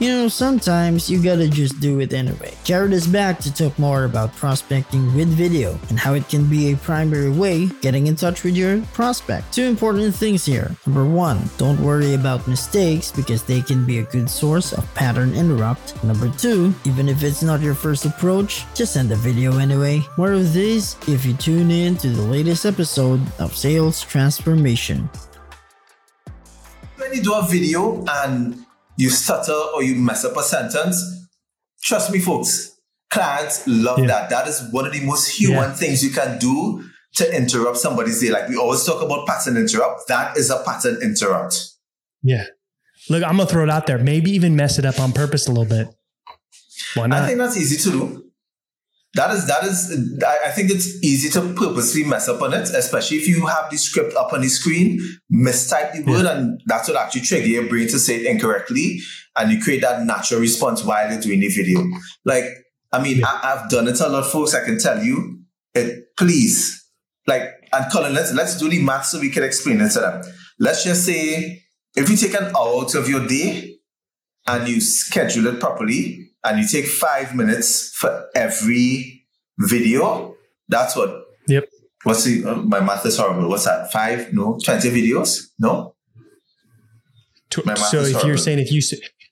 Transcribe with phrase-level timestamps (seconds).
[0.00, 2.54] You know, sometimes you gotta just do it anyway.
[2.62, 6.70] Jared is back to talk more about prospecting with video and how it can be
[6.70, 9.52] a primary way getting in touch with your prospect.
[9.52, 10.70] Two important things here.
[10.86, 15.34] Number one, don't worry about mistakes because they can be a good source of pattern
[15.34, 16.00] interrupt.
[16.04, 20.00] Number two, even if it's not your first approach, just send a video anyway.
[20.16, 25.10] More of this if you tune in to the latest episode of Sales Transformation.
[26.94, 28.64] When you do a video and
[28.98, 31.28] you stutter or you mess up a sentence,
[31.82, 32.76] trust me, folks,
[33.10, 34.06] clients love yeah.
[34.06, 34.30] that.
[34.30, 35.72] That is one of the most human yeah.
[35.72, 38.30] things you can do to interrupt somebody's day.
[38.30, 40.08] Like we always talk about pattern interrupt.
[40.08, 41.70] That is a pattern interrupt.
[42.22, 42.44] Yeah.
[43.08, 43.98] Look, I'm gonna throw it out there.
[43.98, 45.88] Maybe even mess it up on purpose a little bit.
[46.94, 47.22] Why not?
[47.22, 48.27] I think that's easy to do.
[49.14, 53.16] That is that is I think it's easy to purposely mess up on it, especially
[53.16, 55.00] if you have the script up on the screen,
[55.32, 56.36] mistype the word, yeah.
[56.36, 59.00] and that's what actually trigger your brain to say it incorrectly,
[59.36, 61.82] and you create that natural response while you're doing the video.
[62.26, 62.44] Like,
[62.92, 63.40] I mean, yeah.
[63.42, 64.54] I, have done it a lot, folks.
[64.54, 65.40] I can tell you,
[65.74, 66.86] it please,
[67.26, 70.22] like, and Colin, let's let's do the math so we can explain it to them.
[70.58, 71.62] Let's just say
[71.96, 73.78] if you take an hour out of your day
[74.46, 79.26] and you schedule it properly, and you take five minutes for every
[79.58, 80.34] video,
[80.68, 81.24] that's what.
[81.46, 81.68] Yep.
[82.04, 83.48] What's the, uh, my math is horrible.
[83.48, 83.90] What's that?
[83.90, 84.32] Five?
[84.32, 85.48] No, 20 videos?
[85.58, 85.94] No?
[87.50, 88.28] so if horrible.
[88.28, 88.80] you're saying if you,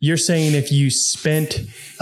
[0.00, 1.60] you're saying if you spent,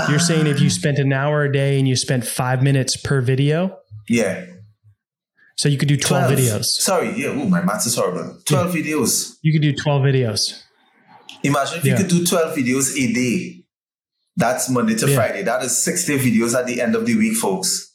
[0.09, 3.21] you're saying if you spent an hour a day and you spent five minutes per
[3.21, 3.79] video.
[4.09, 4.47] Yeah.
[5.57, 6.39] So you could do 12, 12.
[6.39, 6.65] videos.
[6.65, 7.13] Sorry.
[7.21, 7.31] Yeah.
[7.31, 8.39] Oh, my math is horrible.
[8.45, 8.83] 12 yeah.
[8.83, 9.37] videos.
[9.43, 10.63] You could do 12 videos.
[11.43, 11.93] Imagine if yeah.
[11.93, 13.58] you could do 12 videos a day.
[14.39, 15.17] That's Monday to yeah.
[15.17, 15.43] Friday.
[15.43, 17.93] That is 60 videos at the end of the week, folks.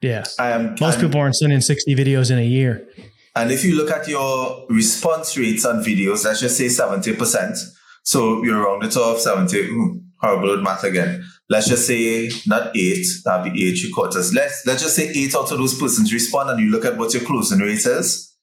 [0.00, 0.24] Yeah.
[0.38, 2.88] Um, Most people aren't sending 60 videos in a year.
[3.34, 7.58] And if you look at your response rates on videos, let's just say 70%.
[8.04, 9.58] So you're around the top 70.
[9.58, 11.22] Ooh, horrible math again.
[11.50, 14.32] Let's just say not eight, that'd be eight three quarters.
[14.32, 17.12] Let's let's just say eight out of those persons respond and you look at what
[17.12, 18.34] your closing rate is.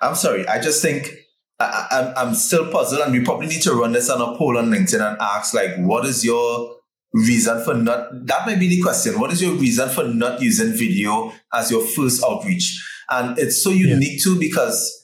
[0.00, 1.14] I'm sorry, I just think
[1.62, 4.70] I, am still puzzled, and we probably need to run this on a poll on
[4.70, 6.76] LinkedIn and ask, like, what is your
[7.12, 8.26] reason for not?
[8.26, 9.18] That might be the question.
[9.20, 12.82] What is your reason for not using video as your first outreach?
[13.10, 14.24] And it's so unique yeah.
[14.24, 15.02] too because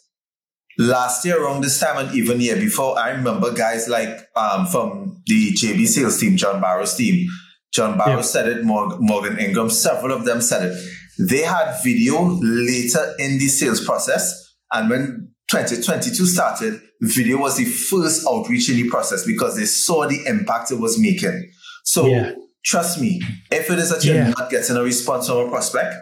[0.79, 5.23] last year around this time and even year before, I remember guys like um, from
[5.27, 7.29] the JB sales team, John Barrows' team.
[7.73, 8.23] John Barrow yeah.
[8.23, 10.79] said it, Morgan Ingram, several of them said it.
[11.19, 14.55] They had video later in the sales process.
[14.73, 20.07] And when 2022 started, video was the first outreach in the process because they saw
[20.07, 21.51] the impact it was making.
[21.85, 22.33] So yeah.
[22.65, 24.31] trust me, if it is that you're yeah.
[24.31, 25.95] not getting a response from a prospect,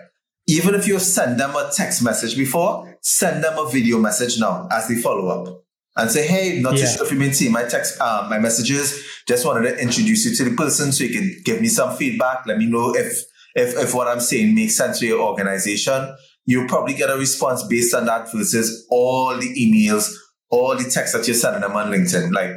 [0.48, 4.68] even if you send them a text message before, send them a video message now
[4.70, 5.62] as the follow up
[5.96, 6.80] and say, "Hey, not yeah.
[6.82, 9.02] too sure if you've been seeing my text, uh, my messages.
[9.26, 12.46] Just wanted to introduce you to the person so you can give me some feedback.
[12.46, 13.22] Let me know if
[13.54, 17.64] if if what I'm saying makes sense to your organization." You probably get a response
[17.64, 20.14] based on that versus all the emails,
[20.48, 22.32] all the texts that you're sending them on LinkedIn.
[22.32, 22.50] Like,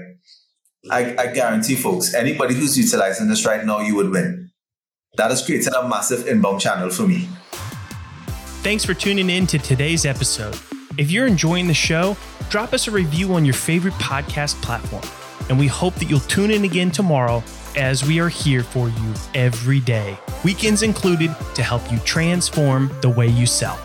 [0.91, 4.51] I, I guarantee folks, anybody who's utilizing this right now, you would win.
[5.17, 7.27] That has created a massive inbound channel for me.
[8.61, 10.57] Thanks for tuning in to today's episode.
[10.97, 12.15] If you're enjoying the show,
[12.49, 15.03] drop us a review on your favorite podcast platform.
[15.49, 17.43] And we hope that you'll tune in again tomorrow
[17.79, 23.09] as we are here for you every day, weekends included, to help you transform the
[23.09, 23.79] way you sell.